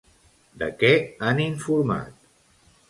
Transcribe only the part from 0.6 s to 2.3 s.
De què han informat?